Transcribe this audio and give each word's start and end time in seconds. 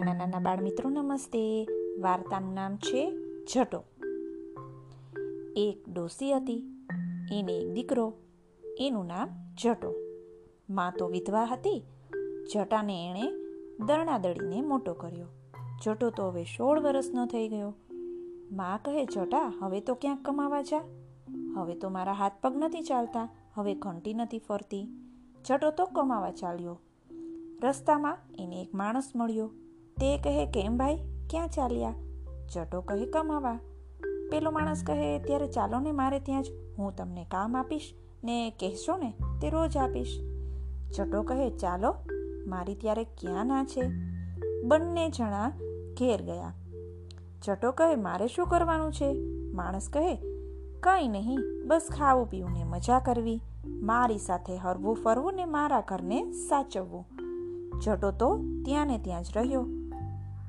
નાના 0.00 0.14
નાના 0.14 0.38
બાળમિત્રો, 0.38 0.90
નમસ્તે. 0.90 1.68
વાર્તાનું 2.00 2.54
નામ 2.54 2.76
છે 2.76 3.16
જટો. 3.44 3.84
એક 5.56 5.88
ડોસી 5.88 6.32
હતી, 6.32 6.86
એને 7.32 7.52
એક 7.52 7.72
દીકરો, 7.72 8.14
એનું 8.78 9.06
નામ 9.06 9.28
જટો. 9.62 9.94
માં 10.70 10.92
તો 10.98 11.08
વિધવા 11.08 11.44
હતી, 11.44 11.82
જટાને 12.52 13.10
એણે 13.10 13.32
દરણા 13.86 14.18
દળીને 14.18 14.60
મોટો 14.60 14.94
કર્યો. 14.94 15.26
જટો 15.84 16.10
તો 16.10 16.28
હવે 16.28 16.44
સોળ 16.44 16.80
વર્ષનો 16.80 17.26
થઈ 17.26 17.48
ગયો. 17.48 17.74
માં 18.52 18.78
કહે, 18.84 19.04
જટા, 19.04 19.52
હવે 19.60 19.80
તો 19.80 19.94
ક્યાંક 19.94 20.26
કમાવા 20.26 20.62
જા. 20.62 20.78
હવે 21.56 21.74
તો 21.74 21.88
મારા 21.88 22.12
હાથ 22.12 22.32
પગ 22.42 22.56
નથી 22.56 22.82
ચાલતા. 22.82 23.28
હવે 23.54 23.74
ઘંટી 23.74 24.14
નથી 24.14 24.38
ફરતી. 24.38 24.88
જટો 25.48 25.70
તો 25.70 25.86
કમાવા 25.86 26.30
ચાલ્યો. 26.30 26.80
રસ્તામાં 27.62 28.18
એને 28.38 28.62
એક 28.62 28.74
માણસ 28.74 29.12
મળ્યો. 29.16 29.50
તે 30.00 30.18
કહે, 30.18 30.46
કેમ 30.46 30.76
ભાઈ? 30.76 30.96
ક્યાં 31.30 31.48
ચાલ્યા? 31.48 31.94
જટો 32.54 32.80
કહે, 32.80 33.06
કમાવા. 33.06 33.58
પેલો 34.30 34.50
માણસ 34.50 34.84
કહે, 34.86 35.18
ત્યારે 35.18 35.46
ચાલો 35.46 35.80
ને 35.80 35.92
મારે 35.92 36.20
ત્યાં 36.20 36.42
જ. 36.42 36.46
હું 36.78 36.96
તમને 36.96 37.26
કામ 37.30 37.56
આપીશ 37.56 37.94
ને 38.24 38.50
કહેશો 38.50 38.96
ને 38.96 39.14
તે 39.40 39.50
રોજ 39.50 39.76
આપીશ. 39.76 40.20
જટો 40.96 41.22
કહે, 41.22 41.50
ચાલો, 41.50 41.94
મારી 42.46 42.74
ત્યારે 42.74 43.04
ક્યાં 43.04 43.46
ના 43.46 43.64
છે? 43.64 43.88
બંને 44.62 45.10
જણા 45.10 45.50
ઘેર 45.98 46.22
ગયા. 46.22 46.54
જટો 47.44 47.72
કહે, 47.72 47.94
મારે 47.94 48.26
શું 48.26 48.46
કરવાનું 48.46 48.92
છે? 48.92 49.12
માણસ 49.52 49.88
કહે, 49.88 50.14
કંઈ 50.80 51.08
નહીં, 51.08 51.38
બસ 51.66 51.88
ખાવું 51.98 52.30
પીવું 52.30 52.52
ને 52.52 52.64
મજા 52.64 52.98
કરવી. 52.98 53.40
મારી 53.66 54.18
સાથે 54.18 54.56
હરવું 54.56 54.94
ફરવું 54.94 55.34
ને 55.34 55.44
મારા 55.44 55.80
ઘરને 55.80 56.32
સાચવવું. 56.32 57.06
જટો 57.80 58.10
તો 58.10 58.40
ત્યાં 58.64 58.86
ને 58.86 58.98
ત્યાં 58.98 59.22
જ 59.22 59.26
રહ્યો. 59.36 59.66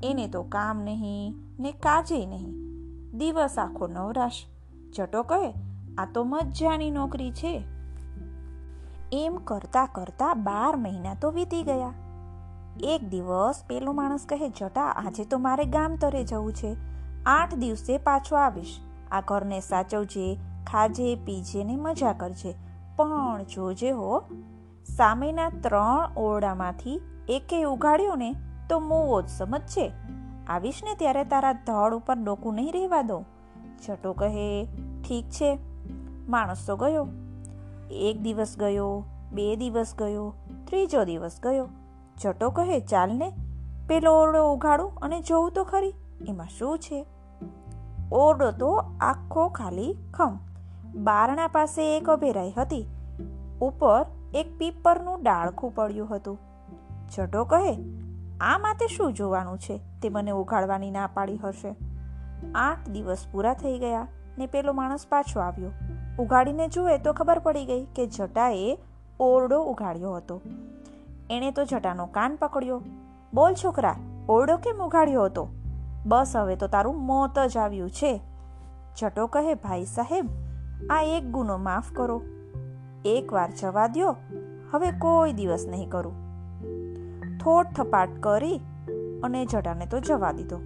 એને 0.03 0.27
તો 0.27 0.43
કામ 0.43 0.77
નહીં 0.77 1.33
ને 1.59 1.71
કાજે 1.71 2.25
નહીં. 2.25 2.51
દિવસ 3.11 3.59
આખો 3.59 3.87
નવરાશ. 3.87 4.33
જટો 4.95 5.23
કહે, 5.23 5.53
આ 5.97 6.05
તો 6.13 6.23
મજાની 6.23 6.91
નોકરી 6.91 7.31
છે. 7.31 7.63
એમ 9.11 9.35
કરતા 9.35 9.85
કરતા 9.85 10.33
બાર 10.33 10.75
મહિના 10.75 11.13
તો 11.13 11.31
વીતી 11.31 11.63
ગયા. 11.63 11.93
એક 12.79 13.09
દિવસ 13.09 13.63
પેલો 13.67 13.91
માણસ 13.91 14.25
કહે, 14.29 14.49
જટા, 14.49 14.83
આજે 14.83 15.25
તો 15.25 15.37
મારે 15.37 15.65
ગામ 15.65 15.95
તરે 15.95 16.23
જવું 16.23 16.53
છે. 16.53 16.75
આઠ 17.25 17.55
દિવસે 17.55 17.97
પાછો 17.97 18.35
આવીશ. 18.35 18.79
આ 19.11 19.21
ઘરને 19.21 19.59
સાચવજે, 19.59 20.37
ખાજે, 20.67 21.15
પીજે 21.15 21.63
ને 21.63 21.75
મજા 21.75 22.13
કરજે. 22.13 22.55
પણ 22.95 23.43
જોજે 23.43 23.91
હો, 23.91 24.21
સામેના 24.85 25.49
ત્રણ 25.49 26.13
ઓરડામાંથી 26.17 27.01
એકે 27.29 27.63
ઉગાડ્યો 27.63 28.15
ને 28.15 28.35
તો 28.69 28.79
મોવો 28.79 29.21
જ 29.21 29.27
સમજશે 29.27 29.91
આવીશ 30.47 30.81
ને 30.83 30.95
ત્યારે 30.95 31.23
તારા 31.23 31.53
ધડ 31.53 31.93
ઉપર 31.93 32.15
ડોકું 32.15 32.55
નહીં 32.55 32.73
રહેવા 32.73 33.01
દો 33.01 33.23
છટો 33.89 34.13
કહે, 34.13 34.65
ઠીક 35.07 35.29
છે. 35.29 35.57
માણસ 36.29 36.67
તો 36.67 36.75
ગયો. 36.75 37.07
એક 37.91 38.21
દિવસ 38.21 38.57
ગયો, 38.59 39.03
બે 39.31 39.55
દિવસ 39.55 39.95
ગયો, 39.97 40.33
ત્રીજો 40.65 41.05
દિવસ 41.05 41.39
ગયો. 41.43 41.67
છટો 42.25 42.49
કહે, 42.49 42.79
ચાલ 42.79 43.17
ને, 43.17 43.33
પેલો 43.87 44.13
ઓરડો 44.13 44.53
ઉઘાડું 44.53 44.95
અને 44.95 45.21
જોઉં 45.21 45.51
તો 45.51 45.63
ખરી. 45.63 45.93
એમાં 46.27 46.47
શું 46.47 46.79
છે? 46.79 47.05
ઓરડો 48.11 48.51
તો 48.51 48.83
આખો 49.01 49.49
ખાલી 49.49 49.95
ખમ. 50.13 50.39
બારણા 50.95 51.47
પાસે 51.47 51.97
એક 51.97 52.09
અભેરાઈ 52.09 52.51
હતી. 52.51 52.85
ઉપર 53.61 54.05
એક 54.33 54.57
પીપરનું 54.57 55.23
ડાળખું 55.23 55.75
પડ્યું 55.75 56.15
હતું. 56.15 56.39
છટો 57.19 57.45
કહે 57.45 57.96
આ 58.41 58.57
માતે 58.57 58.87
શું 58.87 59.13
જોવાનું 59.13 59.57
છે? 59.57 59.81
તે 60.01 60.09
મને 60.09 60.31
ઉઘાડવાની 60.31 60.91
ના 60.91 61.07
પાડી 61.07 61.37
હશે. 61.37 61.75
આઠ 62.55 62.89
દિવસ 62.89 63.25
પૂરા 63.31 63.53
થઈ 63.53 63.79
ગયા 63.79 64.07
ને 64.37 64.47
પેલો 64.47 64.73
માણસ 64.73 65.07
પાછો 65.09 65.39
આવ્યો. 65.39 65.71
ઉઘાડીને 66.19 66.67
જુએ 66.67 66.97
તો 66.97 67.13
ખબર 67.13 67.39
પડી 67.39 67.65
ગઈ 67.65 67.85
કે 67.85 68.07
જટાએ 68.07 68.79
ઓરડો 69.19 69.63
ઉઘાડ્યો 69.63 70.13
હતો. 70.13 70.41
એણે 71.29 71.51
તો 71.51 71.65
જટાનો 71.65 72.05
કાન 72.05 72.35
પકડ્યો. 72.35 72.81
બોલ 73.33 73.53
છોકરા, 73.53 73.95
ઓરડો 74.29 74.57
કેમ 74.57 74.83
ઉઘાડ્યો 74.83 75.23
હતો? 75.23 75.47
બસ 76.05 76.35
હવે 76.35 76.55
તો 76.55 76.67
તારું 76.67 77.05
મોત 77.05 77.39
જ 77.39 77.57
આવ્યું 77.57 77.89
છે. 77.89 78.21
જટો 78.99 79.27
કહે, 79.27 79.53
ભાઈ 79.53 79.85
સાહેબ, 79.85 80.29
આ 80.89 81.01
એક 81.01 81.25
ગુનો 81.25 81.57
માફ 81.57 81.91
કરો. 81.91 82.21
એકવાર 83.05 83.51
જવા 83.61 83.87
દ્યો. 83.87 84.15
હવે 84.71 84.91
કોઈ 84.91 85.33
દિવસ 85.33 85.65
નહીં 85.67 85.89
કરું. 85.89 86.26
થોડ 87.43 87.65
થપાટ 87.75 88.09
કરી 88.19 88.59
અને 89.23 89.45
જટાને 89.45 89.85
તો 89.85 89.99
જવા 89.99 90.31
દીધો. 90.31 90.59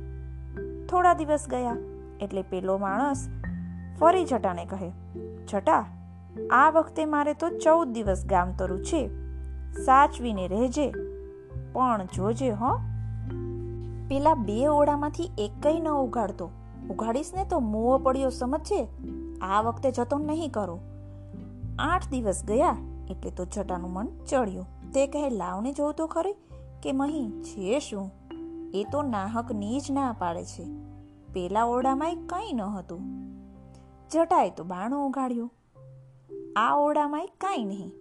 થોડા 0.89 1.13
દિવસ 1.13 1.47
ગયા 1.49 1.77
એટલે 2.21 2.41
પેલો 2.41 2.77
માણસ 2.77 3.29
ફરી 3.99 4.25
જટાને 4.25 4.65
કહે, 4.65 4.91
જટા, 5.47 5.85
આ 6.51 6.69
વખતે 6.69 7.05
મારે 7.05 7.33
તો 7.33 7.49
ચૌદ 7.49 7.87
દિવસ 7.87 8.25
ગામ 8.25 8.51
તરું 8.51 8.85
છે. 8.85 9.01
સાચવીને 9.85 10.47
રહેજે, 10.47 10.87
પણ 11.73 12.07
જોજે, 12.15 12.49
હો. 12.51 12.71
પેલા 14.07 14.33
બે 14.33 14.67
ઓરડામાંથી 14.67 15.31
એકય 15.37 15.79
ન 15.79 15.87
ઉગાડતો 15.87 16.49
ઉગાડીશ 16.89 17.33
ને 17.35 17.43
તો 17.45 17.59
મોવો 17.59 17.97
પડ્યો 17.97 18.29
સમજશે 18.29 18.87
આ 19.41 19.61
વખતે 19.61 19.91
જતો 19.91 20.17
નહીં 20.19 20.51
કરો. 20.51 20.79
આઠ 21.79 22.09
દિવસ 22.09 22.43
ગયા 22.47 22.77
એટલે 23.09 23.31
તો 23.31 23.45
જટાનું 23.45 23.93
મન 23.93 24.07
ચડ્યું. 24.29 24.65
તે 24.91 25.07
કહે, 25.07 25.29
લાવને 25.29 25.71
જોઉં 25.73 25.93
તો 25.93 26.07
ખરી 26.07 26.35
કે 26.83 26.91
મહી 26.91 27.31
છે 27.31 27.79
શું, 27.79 28.11
એ 28.73 28.85
તો 28.91 29.01
નાહકની 29.01 29.79
જ 29.79 29.91
ના 29.91 30.15
પાડે 30.19 30.45
છે. 30.45 30.65
પેલા 31.33 31.63
ઓરડામાં 31.63 32.15
કંઈ 32.15 32.53
ન 32.53 32.61
હતું. 32.61 33.01
જટાએ 34.09 34.49
તો 34.49 34.63
બાણું 34.63 35.07
ઉગાડ્યું 35.07 35.51
આ 36.55 36.75
ઓરડામાં 36.75 37.25
કાંઈ 37.25 37.63
નહીં. 37.63 37.91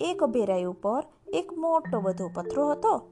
એક 0.00 0.24
ભેરાઈ 0.24 0.64
ઉપર 0.64 1.04
એક 1.32 1.52
મોટો 1.52 2.00
બધો 2.00 2.30
પથરો 2.34 2.70
હતો 2.70 3.10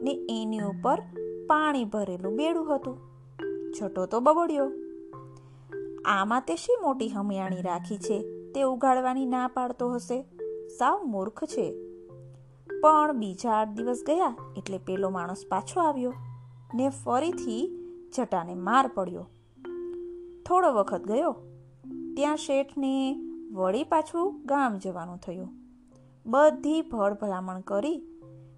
ને 0.00 0.26
એની 0.28 0.58
ઉપર 0.58 1.00
પાણી 1.46 1.84
ભરેલું 1.84 2.36
બેડું 2.36 2.76
હતું. 2.76 2.98
છટો 3.72 4.06
તો 4.06 4.20
બબડ્યો. 4.20 4.70
આમાં 6.04 6.40
તે 6.40 6.56
શી 6.56 6.76
મોટી 6.82 7.08
હમિયાણી 7.08 7.62
રાખી 7.62 7.98
છે, 7.98 8.50
તે 8.52 8.62
ઉગાડવાની 8.62 9.26
ના 9.26 9.48
પાડતો 9.48 9.94
હશે? 9.94 10.22
સાવ 10.78 11.02
મૂર્ખ 11.04 11.44
છે. 11.44 11.87
પણ 12.82 13.18
બીજા 13.18 13.50
આઠ 13.50 13.68
દિવસ 13.68 14.02
ગયા 14.06 14.34
એટલે 14.56 14.78
પેલો 14.78 15.10
માણસ 15.10 15.44
પાછો 15.48 15.80
આવ્યો 15.80 16.12
ને 16.74 16.88
ફરીથી 16.88 17.62
જટાને 18.16 18.54
માર 18.54 18.86
પડ્યો. 18.86 19.26
થોડો 20.46 20.72
વખત 20.72 21.02
ગયો. 21.02 21.36
ત્યાં 22.16 22.36
શેઠને 22.36 23.16
વળી 23.52 23.84
પાછું 23.84 24.42
ગામ 24.46 24.78
જવાનું 24.78 25.16
થયું. 25.16 25.50
બધી 26.26 26.82
ભળ 26.82 27.14
ભલામણ 27.14 27.60
કરી 27.60 27.98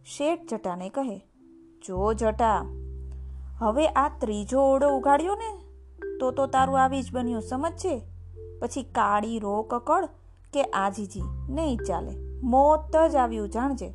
શેઠ 0.04 0.54
જટાને 0.54 0.88
કહે, 0.88 1.18
જો 1.86 2.12
જટા, 2.12 2.64
હવે 3.58 3.86
આ 3.86 4.08
ત્રીજો 4.20 4.60
ઓડો 4.60 4.88
ઉગાડ્યો 4.96 5.34
ને, 5.34 5.50
તો 6.20 6.30
તો 6.30 6.46
તારું 6.46 6.82
આવી 6.82 7.02
જ 7.02 7.12
બન્યું 7.12 7.42
સમજશે 7.42 8.02
પછી 8.60 8.82
કાળી 8.82 9.38
રો 9.38 9.62
કકડ 9.62 10.08
કે 10.52 10.62
આજીજી, 10.62 11.22
નહીં 11.48 11.76
ચાલે. 11.76 12.14
મોત 12.42 12.96
જ 13.12 13.16
આવ્યું, 13.16 13.48
જાણજે. 13.48 13.94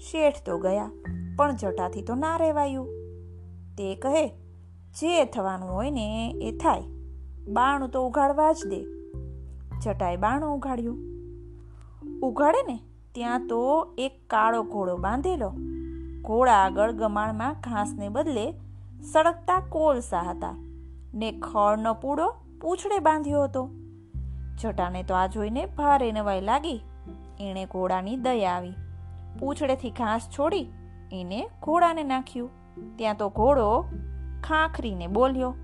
શેઠ 0.00 0.42
તો 0.46 0.58
ગયા, 0.58 0.90
પણ 1.36 1.56
જટાથી 1.56 2.02
તો 2.02 2.14
ના 2.14 2.36
રહેવાયું 2.36 2.86
તે 3.78 3.94
કહે, 3.94 4.28
જે 5.00 5.24
થવાનું 5.24 5.70
હોય 5.70 5.90
ને 5.90 6.34
એ 6.42 6.52
થાય, 6.58 6.82
બાણું 7.48 7.90
તો 7.90 8.06
ઉઘાડવા 8.06 8.52
જ 8.52 8.66
દે. 8.66 8.80
જટાએ 9.82 10.16
બાણું 10.16 10.54
ઉઘાડ્યું. 10.54 10.98
ઉઘાડે 12.22 12.62
ને, 12.66 12.78
ત્યાં 13.12 13.46
તો 13.46 13.60
એક 13.98 14.12
કાળો 14.26 14.62
ઘોડો 14.62 14.96
બાંધેલો. 14.96 15.50
ઘોડા 16.22 16.52
આગળ 16.52 16.92
ગમાણમાં 16.92 17.52
ઘાસને 17.52 18.08
બદલે 18.08 18.54
સળગતા 19.12 19.60
કોલસા 19.68 20.20
હતા 20.20 20.54
ને 21.14 21.32
ખળનો 21.32 21.94
પૂડો 21.94 22.28
પૂંછડે 22.60 22.98
બાંધ્યો 22.98 23.42
હતો. 23.42 23.70
જટાને 24.58 25.02
તો 25.02 25.14
આ 25.14 25.26
જોઈને 25.26 25.66
ભારે 25.66 26.12
નવાઈ 26.12 26.40
લાગી. 26.40 26.80
એણે 27.40 27.64
ઘોડાની 27.64 28.16
દયા 28.16 28.50
આવી. 28.50 28.74
પૂંછડેથી 29.38 29.90
ઘાસ 29.90 30.28
છોડી 30.38 30.66
એને 31.12 31.48
ઘોડાને 31.62 32.02
નાખ્યું. 32.02 32.50
ત્યાં 32.96 33.16
તો 33.16 33.28
ઘોડો 33.28 33.84
ખાખરીને 34.44 35.06
બોલ્યો, 35.06 35.54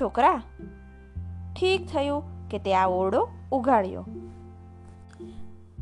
છોકરા, 0.00 0.42
ઠીક 1.60 1.86
થયું 1.86 2.48
કે 2.48 2.58
તે 2.58 2.74
આ 2.74 2.86
ઓરડો 2.86 3.28
ઉગાડ્યો. 3.52 4.04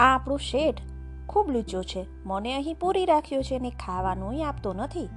આ 0.01 0.15
આપણું 0.15 0.39
શેઠ 0.39 0.81
ખૂબ 1.29 1.51
લૂચો 1.51 1.83
છે. 1.83 2.07
મને 2.25 2.55
અહીં 2.55 2.77
પૂરી 2.81 3.05
રાખ્યો 3.05 3.43
છે 3.43 3.59
ને 3.59 3.71
ખાવાનું 3.71 4.49
આપતો 4.49 4.73
નથી. 4.73 5.09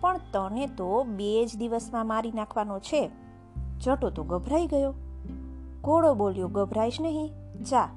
પણ 0.00 0.18
તને 0.18 0.66
તો 0.66 1.04
બે 1.04 1.46
જ 1.46 1.56
દિવસમાં 1.56 2.06
મારી 2.06 2.32
નાખવાનો 2.32 2.78
છે. 2.78 3.10
જટો 3.80 4.10
તો 4.10 4.22
ગભરાઈ 4.22 4.66
ગયો. 4.66 4.94
ઘોડો 5.80 6.14
બોલ્યો, 6.14 6.48
ગભરાઈશ 6.48 7.00
નહીં. 7.00 7.30
જા 7.62 7.88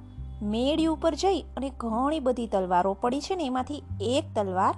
મેળી 0.45 0.85
ઉપર 0.85 1.13
જઈ 1.13 1.41
અને 1.41 1.71
ઘણી 1.77 2.19
બધી 2.19 2.47
તલવારો 2.47 2.93
પડી 2.93 3.21
છે 3.21 3.35
ને, 3.35 3.45
એમાંથી 3.45 3.83
એક 4.01 4.23
તલવાર 4.35 4.75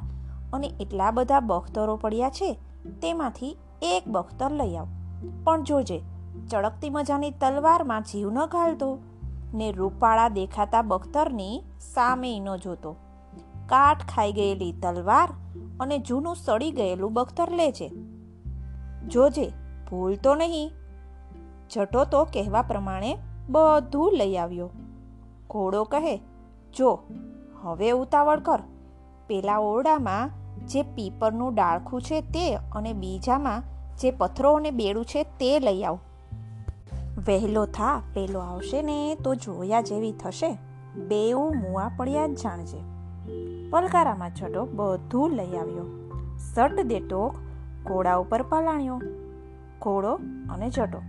અને 0.53 0.67
એટલા 0.79 1.11
બધા 1.11 1.39
બખ્તરો 1.39 1.95
પડ્યા 1.95 2.29
છે, 2.29 2.53
તેમાંથી 3.01 3.57
એક 3.81 4.07
બખ્તર 4.07 4.51
લઈ 4.51 4.75
આવ. 4.75 4.87
પણ 5.43 5.63
જોજે, 5.63 6.01
ચળકતી 6.51 6.89
મજાની 6.89 7.31
તલવારમાં 7.31 8.01
જીવ 8.01 8.29
ન 8.29 8.45
ઘાલતો 8.45 8.97
ને 9.53 9.71
રૂપાળા 9.71 10.29
દેખાતા 10.29 10.81
બખ્તરની 10.81 11.63
સામે 11.93 12.39
ન 12.39 12.55
જોતો. 12.55 12.95
કાટ 13.65 13.97
ખાઈ 14.15 14.31
ગયેલી 14.31 14.71
તલવાર 14.71 15.29
અને 15.79 15.97
જૂનું 15.97 16.35
સડી 16.35 16.71
ગયેલું 16.71 17.13
બખ્તર 17.13 17.51
લે 17.51 17.71
છે. 17.71 17.91
જોજે, 19.07 19.49
ભૂલતો 19.89 20.35
નહીં. 20.35 20.71
જટો 21.69 22.05
તો 22.05 22.23
કહેવા 22.23 22.61
પ્રમાણે 22.61 23.17
બધું 23.49 24.13
લઈ 24.13 24.35
આવ્યો. 24.35 24.69
ઘોડો 25.49 25.83
કહે, 25.83 26.17
જો, 26.77 26.99
હવે 27.61 27.91
ઉતાવળ 27.91 28.39
કર. 28.39 28.59
પેલા 29.27 29.57
ઓરડામાં 29.57 30.29
જે 30.67 30.81
પીપરનું 30.81 31.55
ડાળખું 31.55 32.01
છે 32.01 32.21
તે 32.21 32.55
અને 32.55 32.93
બીજામાં 32.93 33.63
જે 33.97 34.11
પથરો 34.11 34.53
અને 34.53 34.71
બેડું 34.71 35.05
છે 35.05 35.23
તે 35.23 35.59
લઈ 35.59 35.83
આવ. 35.83 35.99
વહેલો 37.27 37.65
થા, 37.65 38.01
પેલો 38.13 38.39
આવશે 38.39 38.81
ને 38.81 39.15
તો 39.15 39.35
જોયા 39.35 39.81
જેવી 39.81 40.11
થશે. 40.11 40.57
બેઉ 40.95 41.53
મુઆ 41.53 41.91
પડ્યા 41.97 42.27
જ 42.27 42.33
જાણજે. 42.33 42.77
પલકારામાં 43.69 44.31
છટો 44.35 44.65
બધું 44.65 45.31
લઈ 45.31 45.57
આવ્યો. 45.57 46.09
સટ 46.37 46.81
દેટોક 46.81 47.33
ઘોડા 47.87 48.15
ઉપર 48.15 48.41
પલાણ્યો. 48.41 49.01
ઘોડો 49.79 50.13
અને 50.49 50.69
જટો 50.69 51.01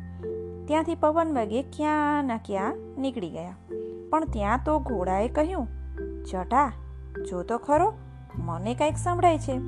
ત્યાંથી 0.66 0.94
પવન 0.94 1.38
વગે 1.38 1.62
ક્યાં 1.62 2.24
ના 2.24 2.36
ક્યાં 2.36 2.76
નીકળી 2.98 3.30
ગયા. 3.30 3.54
પણ 4.10 4.24
ત્યાં 4.24 4.60
તો 4.64 4.78
ઘોડાએ 4.78 5.28
કહ્યું, 5.28 5.68
જટા, 6.24 6.72
જો 7.30 7.42
તો 7.42 7.58
ખરો, 7.58 7.92
મને 8.38 8.74
કંઈક 8.74 8.96
સંભળાય 8.96 9.38
છે. 9.38 9.58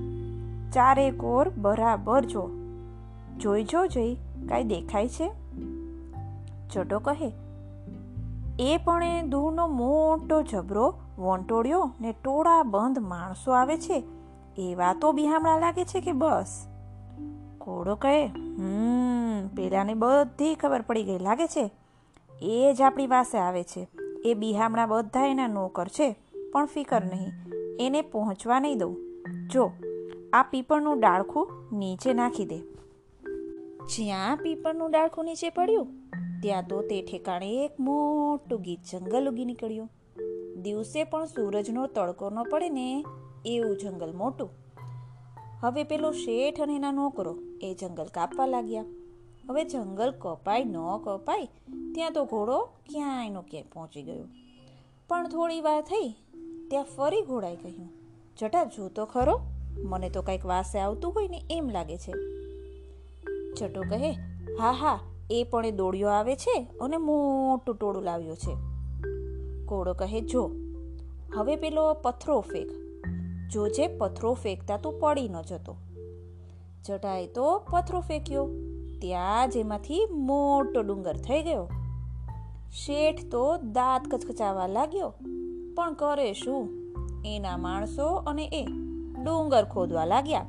ચારે 0.70 1.10
કોર 1.10 1.48
બરાબર 1.48 2.24
જો. 2.24 2.50
જોઈ 3.38 3.64
જો, 3.64 3.86
જઈ, 3.86 4.14
કાંઈ 4.48 4.64
દેખાય 4.64 5.08
છે? 5.08 5.30
જટો 6.72 6.98
કહે, 6.98 7.32
એ 8.58 8.76
પણ 8.84 9.02
એ 9.02 9.22
દૂરનો 9.22 9.66
મોટો 9.66 10.42
જબરો, 10.42 10.94
વંટોળ્યો 11.18 11.92
ને 12.00 12.12
ટોળા 12.12 12.62
બંધ 12.62 12.98
માણસો 12.98 13.52
આવે 13.52 13.76
છે. 13.76 14.04
એવા 14.58 14.94
તો 14.94 15.12
બિહામણા 15.12 15.58
લાગે 15.58 15.84
છે 15.84 16.00
કે 16.00 16.12
બસ. 16.12 16.66
ઘોડો 17.58 17.94
કહે, 17.94 18.26
હમ, 18.26 19.48
પેલાને 19.48 19.94
બધી 19.94 20.54
ખબર 20.54 20.82
પડી 20.82 21.04
ગઈ, 21.04 21.18
લાગે 21.18 21.46
છે? 21.46 21.70
એ 22.42 22.74
જ 22.78 22.82
આપણી 22.82 23.06
પાસે 23.06 23.38
આવે 23.38 23.62
છે. 23.62 23.88
એ 24.24 24.34
બિહામણા 24.34 24.86
બધા 24.86 25.26
એના 25.26 25.48
નોકર 25.48 25.88
છે, 25.88 26.08
પણ 26.52 26.66
ફિકર 26.66 27.04
નહીં. 27.04 27.30
એને 27.80 28.02
પહોંચવા 28.02 28.60
નહીં 28.60 28.78
દઉં. 28.78 28.96
જો, 29.52 29.70
આ 30.32 30.42
પીપળનું 30.42 31.00
ડાળખું 31.00 31.78
નીચે 31.78 32.12
નાખી 32.12 32.44
દે. 32.44 32.58
જ્યાં 33.88 34.36
પીપળનું 34.36 34.90
ડાળખું 34.90 35.24
નીચે 35.24 35.50
પડ્યું, 35.50 35.86
ત્યાં 36.42 36.66
તો 36.66 36.82
તે 36.82 37.02
ઠેકાણે 37.02 37.50
એક 37.64 37.80
મોટું 37.80 38.60
ગીત 38.60 38.80
જંગલ 38.92 39.30
ઉગી 39.30 39.44
નીકળ્યું. 39.44 39.90
દિવસે 40.62 41.04
પણ 41.04 41.24
સૂરજનો 41.24 41.86
તડકો 41.86 42.30
ન 42.30 42.42
પડે 42.42 42.70
ને 42.70 43.04
એવું 43.46 43.76
જંગલ 43.76 44.12
મોટું. 44.12 44.50
હવે 45.60 45.84
પેલો 45.84 46.10
શેઠ 46.12 46.60
અને 46.60 46.76
એના 46.76 46.92
નોકરો 46.92 47.38
એ 47.62 47.76
જંગલ 47.80 48.08
કાપવા 48.14 48.46
લાગ્યા. 48.46 48.84
હવે 49.50 49.64
જંગલ 49.64 50.10
કપાય, 50.10 50.64
ન 50.64 50.76
કપાય, 51.04 51.48
ત્યાં 51.94 52.12
તો 52.12 52.24
ઘોડો 52.24 52.58
ક્યાંયનો 52.60 53.42
ક્યાંય 53.42 53.66
પહોંચી 53.72 54.02
ગયો. 54.02 54.24
પણ 55.08 55.28
થોડી 55.28 55.60
વાર 55.60 55.82
થઈ, 55.82 56.14
ત્યાં 56.70 56.84
ફરી 56.84 57.22
ઘોડાએ 57.22 57.56
કહ્યું, 57.56 57.88
જટા, 58.38 58.64
જોતો 58.64 59.04
ખરો? 59.04 59.40
મને 59.84 60.10
તો 60.10 60.22
કંઈક 60.22 60.46
વાસે 60.46 60.78
આવતું 60.78 61.14
હોય 61.14 61.28
ને 61.28 61.42
એમ 61.50 61.70
લાગે 61.70 61.98
છે. 61.98 62.12
જટો 63.54 63.80
કહે, 63.80 64.10
હા 64.60 64.72
હા, 64.72 65.00
એ 65.30 65.44
પણ 65.50 65.66
એ 65.66 65.70
દોડ્યો 65.70 66.08
આવે 66.08 66.36
છે 66.36 66.66
અને 66.80 66.96
મોટું 66.96 67.76
ટોળું 67.76 68.02
લાવ્યો 68.02 68.34
છે. 68.34 68.54
ઘોડો 69.64 69.92
કહે, 69.92 70.20
જો, 70.20 70.50
હવે 71.34 71.56
પેલો 71.56 71.94
પથરો 71.94 72.40
ફેંક. 72.40 72.70
જોજે 73.50 73.88
પથરો 73.88 74.34
ફેંકતા 74.34 74.76
તું 74.76 75.00
પડી 75.00 75.28
ન 75.28 75.42
જતો. 75.42 75.76
જટાએ 76.84 77.26
તો 77.26 77.58
પથરો 77.58 78.00
ફેંક્યો. 78.00 78.48
ત્યાં 79.00 79.50
જ 79.50 79.56
એમાંથી 79.56 80.06
મોટો 80.10 80.82
ડુંગર 80.82 81.16
થઈ 81.16 81.42
ગયો. 81.42 81.68
શેઠ 82.72 83.20
તો 83.30 83.56
દાંત 83.56 84.14
કચકચાવા 84.14 84.66
લાગ્યો, 84.66 85.14
પણ 85.76 85.92
કરે 85.92 86.32
શું? 86.32 86.68
એના 87.24 87.56
માણસો 87.56 88.08
અને 88.08 88.44
એ 88.44 88.66
ડુંગર 89.24 89.64
ખોદવા 89.64 90.04
લાગ્યા. 90.04 90.46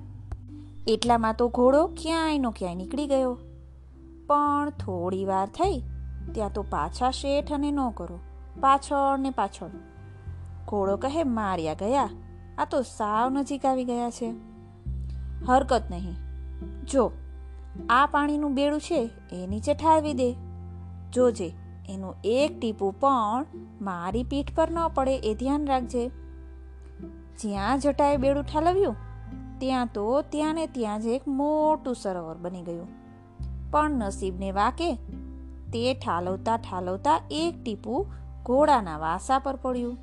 એટલામાં 0.87 1.33
તો 1.33 1.47
ઘોડો 1.47 1.87
ક્યાંય 1.87 2.37
નો 2.37 2.51
ક્યાંય 2.51 2.75
નીકળી 2.75 3.07
ગયો. 3.07 3.37
પણ 4.27 4.69
થોડી 4.69 5.25
વાર 5.25 5.47
થઈ, 5.47 5.81
ત્યાં 6.33 6.53
તો 6.53 6.63
પાછા 6.69 7.11
શેઠ 7.11 7.51
અને 7.51 7.71
ન 7.71 7.89
કરો, 7.89 8.19
પાછળ 8.59 9.17
ને 9.17 9.29
પાછળ. 9.29 9.69
ઘોડો 10.67 10.97
કહે, 10.97 11.23
માર્યા 11.23 11.73
ગયા, 11.73 12.09
આ 12.57 12.65
તો 12.65 12.81
સાવ 12.81 13.29
નજીક 13.29 13.65
આવી 13.65 13.85
ગયા 13.85 14.09
છે. 14.09 14.29
હરકત 15.47 15.83
નહીં. 15.89 16.15
જો 16.85 17.11
આ 17.89 18.05
પાણીનું 18.05 18.55
બેડું 18.55 18.81
છે 18.81 19.09
એ 19.31 19.47
નીચે 19.47 19.73
ઠારવી 19.73 20.13
દે. 20.13 20.35
જોજે, 21.13 21.53
એનું 21.89 22.15
એક 22.23 22.59
ટીપું 22.59 22.99
પણ 22.99 23.45
મારી 23.81 24.23
પીઠ 24.23 24.55
પર 24.55 24.69
ન 24.71 24.87
પડે 24.87 25.17
એ 25.17 25.33
ધ્યાન 25.33 25.67
રાખજે. 25.67 26.07
જ્યાં 27.39 27.79
જટાએ 27.79 28.17
બેડું 28.17 28.43
ઠાલવ્યું, 28.43 28.95
ત્યાં 29.59 29.89
તો 29.93 30.21
ત્યાં 30.21 30.55
ને 30.55 30.67
ત્યાં 30.67 31.01
જ 31.01 31.05
એક 31.05 31.27
મોટું 31.27 31.95
સરોવર 31.95 32.35
બની 32.37 32.61
ગયું. 32.61 32.87
પણ 33.71 33.91
નસીબને 33.91 34.51
વાકે, 34.51 34.95
તે 35.73 35.93
ઠાલવતા 35.93 36.57
ઠાલવતા 36.57 37.21
એક 37.31 37.63
ટીપું 37.63 38.07
ઘોડાના 38.43 38.97
વાસા 38.97 39.39
પર 39.39 39.55
પડ્યું. 39.55 39.97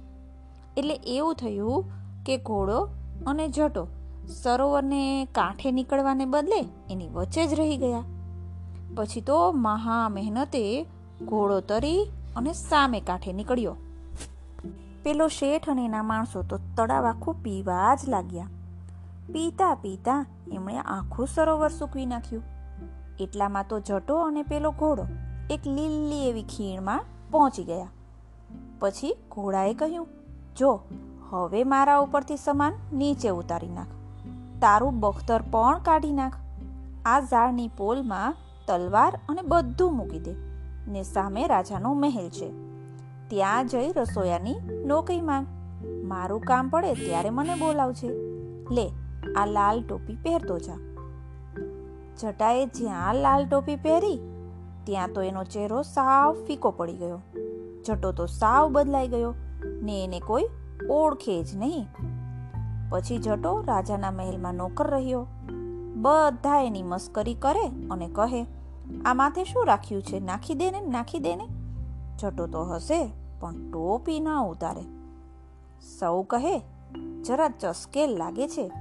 એટલે 0.76 0.94
એવું 0.94 1.35
થયું 1.35 1.85
કે 2.26 2.37
ઘોડો 2.37 2.88
અને 3.26 3.49
જટો 3.49 3.87
સરોવરને 4.28 5.25
કાંઠે 5.25 5.70
નીકળવાને 5.70 6.25
બદલે 6.25 6.69
એની 6.90 7.08
વચ્ચે 7.08 7.46
જ 7.46 7.54
રહી 7.54 7.76
ગયા. 7.76 8.02
પછી 8.96 9.20
તો 9.20 9.52
મહા 9.52 10.08
મહેનતે 10.08 10.86
ઘોડો 11.22 11.60
તરી 11.60 12.06
અને 12.36 12.52
સામે 12.52 13.00
કાંઠે 13.00 13.32
નીકળ્યો. 13.32 13.76
પેલો 15.02 15.28
શેઠ 15.28 15.69
અને 15.69 15.84
એના 15.84 16.02
માણસો 16.02 16.43
તો 16.43 16.58
તળાવ 16.76 17.06
આખું 17.06 17.43
પીવા 17.43 17.94
જ 17.94 18.08
લાગ્યા. 18.08 18.48
પીતા 19.32 19.74
પીતા 19.74 20.26
એમણે 20.53 20.79
આખું 20.79 21.26
સરોવર 21.26 21.69
સૂકવી 21.69 22.06
નાખ્યું. 22.06 22.43
એટલામાં 23.20 23.64
તો 23.69 23.81
જટો 23.81 24.17
અને 24.17 24.43
પેલો 24.43 24.70
ઘોડો 24.70 25.06
એક 25.50 25.67
લીલી 25.67 26.29
એવી 26.29 26.43
ખીણમાં 26.43 27.05
પહોંચી 27.31 27.64
ગયા. 27.64 27.88
પછી 28.79 29.17
ઘોડાએ 29.31 29.74
કહ્યું, 29.74 30.08
જો, 30.56 30.81
હવે 31.31 31.64
મારા 31.64 31.98
ઉપરથી 31.98 32.36
સમાન 32.36 32.72
નીચે 32.93 33.29
ઉતારી 33.29 33.69
નાખ. 33.69 33.97
તારું 34.60 35.00
બખ્તર 35.00 35.43
પણ 35.43 35.79
કાઢી 35.79 36.12
નાખ. 36.12 36.34
આ 37.05 37.20
ઝાડની 37.20 37.69
પોલમાં 37.69 38.34
તલવાર 38.67 39.20
અને 39.29 39.43
બધું 39.43 39.96
મૂકી 39.96 40.19
દે. 40.19 40.34
ને 40.88 41.03
સામે 41.03 41.46
રાજાનો 41.46 41.94
મહેલ 41.94 42.29
છે. 42.29 42.50
ત્યાં 43.29 43.67
જઈ 43.67 43.93
રસોયાની 43.93 44.84
નોકરી 44.86 45.20
માંગ. 45.20 45.46
મારું 46.05 46.41
કામ 46.41 46.69
પડે 46.69 46.94
ત્યારે 46.94 47.31
મને 47.31 47.55
બોલાવજે. 47.55 48.08
લે, 48.70 48.91
આ 49.36 49.46
લાલ 49.46 49.82
ટોપી 49.82 50.15
પહેરતો 50.15 50.58
જા. 50.58 50.74
જટાએ 52.19 52.67
જ્યાં 52.67 53.15
લાલ 53.15 53.46
ટોપી 53.46 53.77
પહેરી, 53.77 54.20
ત્યાં 54.84 55.12
તો 55.12 55.22
એનો 55.22 55.44
ચહેરો 55.44 55.82
સાવ 55.82 56.44
ફીકો 56.44 56.70
પડી 56.70 56.96
ગયો. 56.96 57.20
જટો 57.86 58.12
તો 58.12 58.27
સાવ 58.27 58.72
બદલાઈ 58.72 59.08
ગયો. 59.08 59.34
ને 59.65 60.05
એને 60.05 60.20
કોઈ 60.20 60.44
ઓળખે 60.91 61.43
જ 61.43 61.56
નહીં. 61.56 61.86
પછી 62.90 63.18
જટો 63.18 63.60
રાજાના 63.60 64.10
મહેલમાં 64.10 64.54
નોકર 64.54 64.90
રહ્યો. 64.90 65.26
બધા 65.94 66.62
એની 66.62 66.82
મસ્કરી 66.82 67.34
કરે 67.34 67.88
અને 67.90 68.08
કહે, 68.08 68.46
આ 69.04 69.14
માથે 69.14 69.44
શું 69.44 69.66
રાખ્યું 69.66 70.02
છે? 70.02 70.20
નાખી 70.20 70.54
દે 70.54 70.70
ને, 70.70 70.80
નાખી 70.80 71.18
દે 71.18 71.36
ને. 71.36 71.48
જટો 72.18 72.46
તો 72.46 72.62
હશે 72.64 73.10
પણ 73.40 73.70
ટોપી 73.70 74.20
ના 74.20 74.40
ઉતારે. 74.40 74.82
સૌ 75.98 76.22
કહે, 76.22 76.58
જરા 77.22 77.48
ચસ્કેલ 77.48 78.10
લાગે 78.10 78.48
છે. 78.48 78.72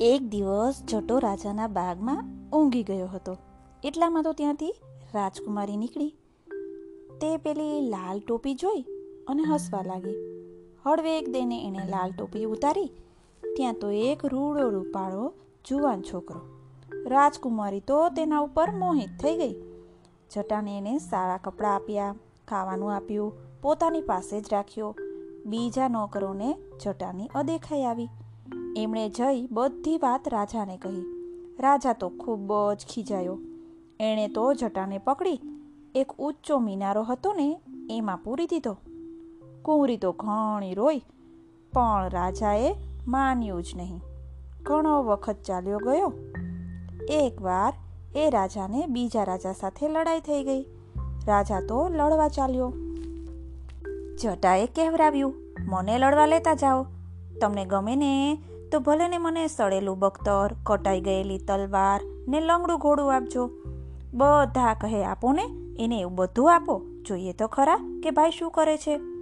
એક 0.00 0.22
દિવસ 0.22 0.82
જટો 0.84 1.18
રાજાના 1.18 1.66
બાગમાં 1.66 2.50
ઊંઘી 2.50 2.82
ગયો 2.82 3.06
હતો. 3.06 3.36
એટલામાં 3.84 4.22
તો 4.22 4.32
ત્યાંથી 4.32 4.74
રાજકુમારી 5.14 5.76
નીકળી. 5.76 6.14
તે 7.20 7.36
પેલી 7.36 7.88
લાલ 7.88 8.20
ટોપી 8.20 8.54
જોઈ 8.54 8.80
અને 9.28 9.42
હસવા 9.42 9.82
લાગી. 9.82 10.37
હળવેક 10.88 11.28
દેને 11.28 11.66
એણે 11.66 11.78
લાલ 11.78 12.10
ટોપી 12.10 12.44
ઉતારી, 12.44 12.92
ત્યાં 13.56 13.74
તો 13.74 13.90
એક 13.90 14.24
રૂડો 14.24 14.70
રૂપાળો 14.70 15.32
જુવાન 15.64 16.02
છોકરો. 16.02 16.40
રાજકુમારી 17.06 17.80
તો 17.80 18.08
તેના 18.08 18.38
ઉપર 18.38 18.70
મોહિત 18.70 19.08
થઈ 19.22 19.36
ગઈ. 19.36 19.54
જટાને 20.34 20.78
એને 20.78 20.98
સારા 20.98 21.36
કપડાં 21.36 21.74
આપ્યા, 21.74 22.14
ખાવાનું 22.48 22.94
આપ્યું, 22.94 23.32
પોતાની 23.62 24.00
પાસે 24.00 24.40
જ 24.40 24.44
રાખ્યો. 24.52 24.96
બીજા 25.46 25.88
નોકરોને 25.88 26.58
જટાની 26.84 27.28
અદેખાઈ 27.34 27.82
આવી. 27.82 28.08
એમણે 28.76 29.08
જઈ 29.08 29.46
બધી 29.46 29.96
વાત 29.96 30.28
રાજાને 30.28 30.76
કહી. 30.76 31.02
રાજા 31.60 31.92
તો 31.92 32.08
ખૂબ 32.08 32.52
જ 32.72 32.86
ખીજાયો. 32.94 33.38
એણે 34.00 34.28
તો 34.28 34.54
જટાને 34.54 34.98
પકડી, 34.98 35.40
એક 35.94 36.12
ઊંચો 36.12 36.58
મિનારો 36.58 37.02
હતો 37.02 37.32
ને, 37.32 37.60
એમાં 37.90 38.18
પૂરી 38.24 38.46
દીધો. 38.46 38.76
કુંવરી 39.68 39.96
તો 39.96 40.12
ઘણી 40.12 40.74
રોઈ, 40.74 40.98
પણ 41.72 42.08
રાજાએ 42.08 42.74
માન્યું 43.08 43.62
જ 43.62 43.66
નહીં. 43.76 44.00
ઘણો 44.62 45.02
વખત 45.02 45.36
ચાલ્યો 45.46 45.78
ગયો. 45.78 46.12
એકવાર 47.08 47.72
એ 48.14 48.30
રાજાને 48.30 48.86
બીજા 48.86 49.24
રાજા 49.24 49.52
સાથે 49.52 49.88
લડાઈ 49.88 50.20
થઈ 50.20 50.44
ગઈ. 50.44 50.62
રાજા 51.26 51.60
તો 51.60 51.88
લડવા 51.88 52.28
ચાલ્યો. 52.28 52.72
જટાએ 54.22 54.66
કહેવરાવ્યું, 54.66 55.34
મને 55.60 55.98
લડવા 55.98 56.26
લેતા 56.26 56.54
જાઓ. 56.54 56.86
તમને 57.40 57.64
ગમે 57.64 57.96
ને, 57.96 58.38
તો 58.72 58.80
ભલે 58.80 59.08
ને 59.08 59.18
મને 59.18 59.46
સડેલું 59.46 59.98
બખ્તર, 59.98 60.54
કટાઈ 60.64 61.00
ગયેલી 61.00 61.38
તલવાર 61.38 62.00
ને 62.28 62.40
લંગડું 62.40 62.78
ઘોડું 62.78 63.16
આપજો. 63.16 63.50
બધા 64.14 64.74
કહે, 64.74 65.04
આપો 65.04 65.32
ને, 65.32 65.44
એને 65.78 66.00
એવું 66.00 66.14
બધું 66.14 66.54
આપો. 66.54 66.82
જોઈએ 67.08 67.32
તો 67.32 67.46
ખરા 67.46 68.00
કે 68.02 68.10
ભાઈ 68.10 68.30
શું 68.30 68.50
કરે 68.50 68.76
છે? 68.76 69.17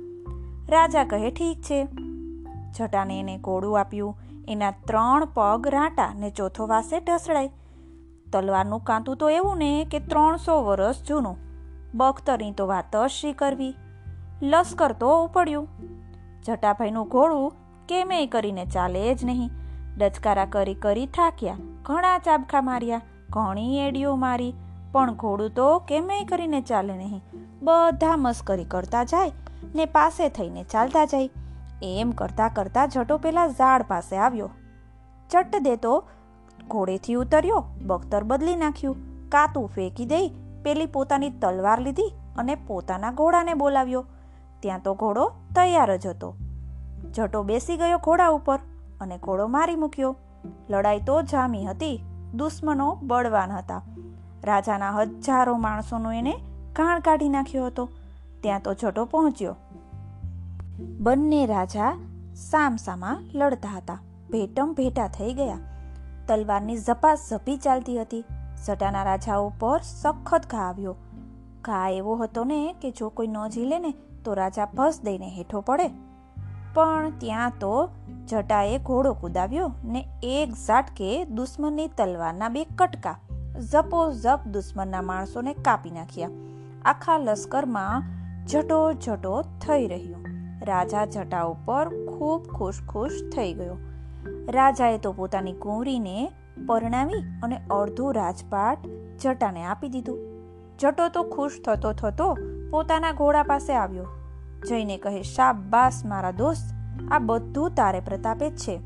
રાજા 0.69 1.05
કહે, 1.05 1.31
ઠીક 1.31 1.63
છે. 1.63 1.89
જટાને 2.79 3.21
એને 3.21 3.39
ઘોડું 3.39 3.81
આપ્યું. 3.81 4.17
એના 4.49 4.71
ત્રણ 4.71 5.25
પગ 5.25 5.69
રાંટા 5.69 6.15
ને 6.15 6.31
ચોથો 6.31 6.67
વાસે 6.67 7.01
ઢસડાય. 7.01 7.51
તલવારનું 8.33 8.85
કાંતું 8.85 9.17
તો 9.17 9.31
એવું 9.31 9.59
ને 9.59 9.85
કે 9.85 9.99
ત્રણસો 9.99 10.65
વર્ષ 10.65 11.03
જૂનું. 11.03 11.37
બખ્તરની 11.95 12.53
તો 12.53 12.67
વાત 12.67 13.07
શી 13.07 13.33
કરવી. 13.33 13.75
લશ્કર 14.43 14.93
તો 14.93 15.25
ઉપડ્યું. 15.25 15.69
જટાભાઈનું 16.47 17.09
ઘોડું 17.09 17.53
કેમે 17.89 18.27
કરીને 18.27 18.67
ચાલે 18.67 19.15
જ 19.15 19.25
નહીં. 19.25 19.51
ડચકારા 19.99 20.45
કરી 20.45 20.75
કરી 20.75 21.07
થાક્યા. 21.07 21.57
ઘણા 21.83 22.19
ચાબખા 22.19 22.61
માર્યા, 22.61 23.01
ઘણી 23.31 23.79
એડીઓ 23.79 24.17
મારી. 24.17 24.55
પણ 24.93 25.15
ઘોડું 25.15 25.51
તો 25.51 25.79
કેમે 25.79 26.25
કરીને 26.25 26.61
ચાલે 26.61 26.97
નહીં. 26.97 27.23
બધા 27.63 28.17
મસ્કરી 28.17 28.65
કરતા 28.65 29.05
જાય. 29.05 29.33
ને 29.75 29.85
પાસે 29.85 30.29
થઈને 30.29 30.65
ચાલતા 30.65 31.05
જાય 31.05 31.31
એમ 31.83 32.11
કરતા 32.11 32.49
કરતા 32.49 32.87
જટો 32.87 33.19
પેલા 33.19 33.49
ઝાડ 33.49 33.83
પાસે 33.83 34.17
આવ્યો. 34.17 34.51
ચટ 35.31 35.57
દેતો 35.57 36.05
ઘોડેથી 36.69 37.15
ઉતર્યો, 37.15 37.65
બખ્તર 37.83 38.25
બદલી 38.25 38.57
નાખ્યું. 38.57 38.97
કાતું 39.29 39.69
ફેંકી 39.69 40.07
દઈ 40.07 40.29
પેલી 40.63 40.87
પોતાની 40.87 41.31
તલવાર 41.31 41.81
લીધી 41.81 42.13
અને 42.37 42.55
પોતાના 42.55 43.13
ઘોડાને 43.13 43.55
બોલાવ્યો. 43.55 44.05
ત્યાં 44.61 44.83
તો 44.83 44.95
ઘોડો 44.95 45.33
તૈયાર 45.55 45.97
જ 45.97 46.07
હતો. 46.07 46.37
જટો 47.15 47.43
બેસી 47.43 47.77
ગયો 47.77 47.99
ઘોડા 47.99 48.29
ઉપર 48.29 48.59
અને 49.01 49.19
ઘોડો 49.19 49.47
મારી 49.47 49.77
મૂક્યો. 49.77 50.17
લડાઈ 50.71 51.01
તો 51.01 51.23
જામી 51.23 51.65
હતી, 51.65 52.01
દુશ્મનો 52.35 52.99
બળવાન 53.03 53.51
હતા. 53.51 53.83
રાજાના 54.45 54.91
હજારો 54.91 55.57
માણસોનો 55.57 56.13
એને 56.13 56.33
કાણ 56.73 57.01
કાઢી 57.01 57.29
નાખ્યો 57.29 57.67
હતો. 57.67 57.89
ત્યાં 58.47 58.61
તો 58.63 58.75
જટો 58.75 59.05
પહોંચ્યો. 59.05 59.57
બંને 60.99 61.47
રાજા 61.47 61.99
સામસામા 62.35 63.19
લડતા 63.35 63.69
હતા. 63.69 63.99
ભેટમ 64.31 64.75
ભેટા 64.77 65.09
થઈ 65.09 65.33
ગયા. 65.33 65.59
તલવારની 66.29 66.77
ઝપાઝપી 66.77 67.57
ચાલતી 67.57 68.01
હતી. 68.01 68.25
સટાના 68.65 69.03
રાજા 69.03 69.37
ઉપર 69.37 69.81
સખત 69.83 70.47
ઘા 70.51 70.59
આવ્યો. 70.59 70.95
ઘા 71.63 71.89
એવો 71.89 72.17
હતો 72.17 72.45
ને 72.45 72.75
કે 72.83 72.91
જો 72.91 73.09
કોઈ 73.09 73.27
ન 73.27 73.49
ઝીલે 73.49 73.79
ને 73.79 73.95
તો 74.25 74.35
રાજા 74.35 74.69
ભસ 74.75 75.01
દઈને 75.05 75.29
હેઠો 75.29 75.61
પડે. 75.61 75.89
પણ 76.75 77.13
ત્યાં 77.19 77.53
તો 77.61 77.89
જટાએ 78.29 78.79
ઘોડો 78.79 79.15
કુદાવ્યો 79.15 79.73
ને 79.85 80.09
એક 80.23 80.53
ઝાટકે 80.53 81.25
દુશ્મનની 81.25 81.89
તલવારના 81.89 82.49
બે 82.49 82.65
કટકા 82.65 83.19
ઝપો 83.61 84.13
ઝપ 84.13 84.41
દુશ્મનના 84.47 85.03
માણસોને 85.03 85.55
કાપી 85.55 85.91
નાખ્યા. 85.91 86.31
આખા 86.85 87.19
લશ્કરમાં 87.19 88.16
જટો 88.47 88.93
જટો 88.93 89.43
થઈ 89.43 89.87
રહ્યો. 89.87 90.17
રાજા 90.63 91.05
જટા 91.05 91.43
ઉપર 91.43 91.89
ખૂબ 91.89 92.43
ખુશ 92.43 92.81
ખુશ 92.89 93.13
થઈ 93.37 93.53
ગયો. 93.53 93.77
રાજાએ 94.49 94.99
તો 94.99 95.13
પોતાની 95.13 95.53
કુંવરીને 95.53 96.33
પરણાવી 96.67 97.41
અને 97.43 97.57
અડધો 97.71 98.11
રાજપાટ 98.11 98.79
જટાને 99.23 99.65
આપી 99.65 99.89
દીધું. 99.89 100.19
જટો 100.79 101.09
તો 101.09 101.23
ખુશ 101.23 101.53
થતો 101.65 101.93
થતો 101.93 102.37
પોતાના 102.71 103.13
ઘોડા 103.13 103.43
પાસે 103.43 103.73
આવ્યો. 103.73 104.07
જઈને 104.69 104.97
કહે 104.97 105.23
શાબાસ 105.23 106.03
મારા 106.05 106.31
દોસ્ત, 106.31 106.75
આ 107.13 107.19
બધું 107.19 107.71
તારે 107.71 108.01
પ્રતાપે 108.01 108.51
છે. 108.51 108.81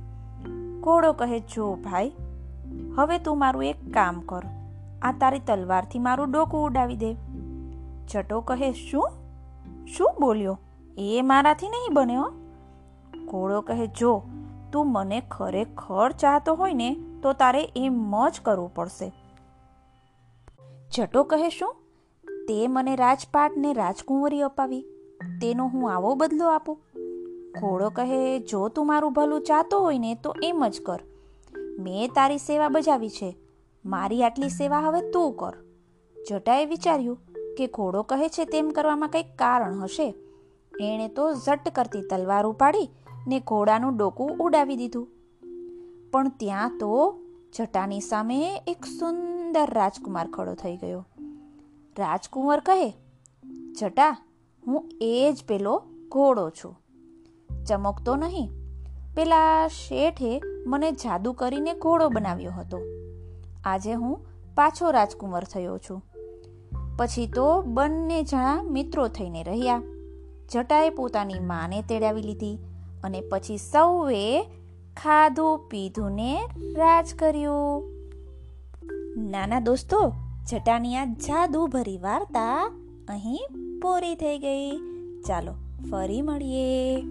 ઘોડો 0.80 1.12
કહે, 1.12 1.40
જો 1.40 1.74
ભાઈ, 1.74 2.12
હવે 2.96 3.18
તું 3.18 3.38
મારું 3.38 3.64
એક 3.64 3.92
કામ 3.94 4.20
કર. 4.20 4.42
આ 5.02 5.12
તારી 5.12 5.38
તલવારથી 5.38 5.98
મારું 5.98 6.30
ડોકું 6.30 6.64
ઉડાવી 6.64 6.96
દે. 6.96 7.16
જટો 8.12 8.40
કહે, 8.40 8.72
શું? 8.72 9.10
શું 9.96 10.14
બોલ્યો? 10.20 10.58
એ 10.98 11.22
મારાથી 11.22 11.68
નહીં 11.68 11.94
બન્યો 11.94 12.32
ઘોડો 13.26 13.60
કહે, 13.60 13.86
જો, 13.86 14.22
તું 14.72 14.92
મને 14.92 15.22
ખરેખર 15.30 16.12
ચાહતો 16.12 16.54
હોય 16.54 16.72
ને, 16.72 16.96
તો 17.22 17.32
તારે 17.32 17.72
એમ 17.76 18.28
જ 18.28 18.40
કરવું 18.40 18.74
પડશે. 18.74 19.12
જટો 20.94 21.22
કહે, 21.22 21.48
શું? 21.48 21.74
તે 22.48 22.66
મને 22.66 22.96
રાજપાટ 22.96 23.52
ને 23.56 23.72
રાજકુંવરી 23.72 24.40
અપાવી. 24.40 24.86
તેનો 25.40 25.66
હું 25.66 25.94
આવો 25.94 26.14
બદલો 26.14 26.48
આપું. 26.48 26.78
ઘોડો 27.60 27.90
કહે, 27.90 28.38
જો 28.38 28.68
તું 28.68 28.86
મારું 28.86 29.12
ભલું 29.12 29.40
ચાહતો 29.40 29.80
હોય 29.80 29.98
ને, 29.98 30.14
તો 30.14 30.36
એમ 30.42 30.68
જ 30.68 30.82
કર. 30.86 31.00
મેં 31.58 32.08
તારી 32.14 32.38
સેવા 32.38 32.68
બજાવી 32.68 33.10
છે. 33.10 33.36
મારી 33.84 34.22
આટલી 34.22 34.48
સેવા 34.48 34.78
હવે 34.78 35.10
તું 35.10 35.32
કર. 35.32 35.52
જટાએ 36.28 36.64
વિચાર્યું 36.64 37.18
કે 37.60 37.66
ઘોડો 37.66 38.02
કહે 38.02 38.28
છે 38.28 38.44
તેમ 38.44 38.68
કરવામાં 38.68 39.08
કંઈક 39.08 39.36
કારણ 39.36 39.80
હશે. 39.80 40.14
એણે 40.80 41.08
તો 41.08 41.32
ઝટ 41.32 41.68
કરતી 41.68 42.02
તલવાર 42.02 42.46
ઉપાડી 42.46 42.90
ને 43.28 43.40
ઘોડાનું 43.40 43.96
ડોકું 43.96 44.36
ઉડાવી 44.40 44.76
દીધું. 44.76 45.08
પણ 46.10 46.28
ત્યાં 46.28 46.78
તો 46.78 47.18
જટાની 47.58 48.00
સામે 48.00 48.62
એક 48.66 48.84
સુંદર 48.84 49.74
રાજકુમાર 49.74 50.30
ખડો 50.30 50.54
થઈ 50.54 50.76
ગયો. 50.76 51.06
રાજકુંવર 51.98 52.60
કહે, 52.60 52.90
જટા, 53.80 54.16
હું 54.66 54.88
એ 55.00 55.32
જ 55.32 55.44
પેલો 55.44 55.82
ઘોડો 56.08 56.50
છું. 56.50 56.76
ચમકતો 57.64 58.16
નહીં. 58.16 58.50
પેલા 59.14 59.68
શેઠે 59.68 60.40
મને 60.66 60.92
જાદુ 60.92 61.32
કરીને 61.32 61.74
ઘોડો 61.74 62.08
બનાવ્યો 62.08 62.50
હતો. 62.50 62.78
આજે 63.64 63.92
હું 63.92 64.26
પાછો 64.54 64.90
રાજકુંવર 64.90 65.44
થયો 65.44 65.78
છું. 65.78 66.09
પછી 67.00 67.26
તો 67.26 67.62
બંને 67.62 68.22
જણા 68.22 68.62
મિત્રો 68.62 69.08
થઈને 69.08 69.42
રહ્યા. 69.42 69.82
જટાએ 70.52 70.90
પોતાની 70.90 71.34
માને 71.40 71.82
તેડાવી 71.82 72.22
લીધી 72.22 72.58
અને 73.04 73.20
પછી 73.20 73.56
સૌએ 73.56 74.42
ખાધું 74.96 75.58
પીધું 75.58 76.12
ને 76.12 76.48
રાજ 76.76 77.14
કર્યું. 77.14 77.82
નાના 79.16 79.60
દોસ્તો, 79.60 80.12
જટાની 80.50 80.96
આ 80.96 81.04
જાદુ 81.04 81.66
ભરી 81.66 81.98
વાર્તા 81.98 82.72
અહીં 83.08 83.48
પૂરી 83.82 84.14
થઈ 84.14 84.38
ગઈ. 84.38 84.70
ચાલો 85.28 85.52
ફરી 85.90 86.22
મળીએ. 86.22 87.02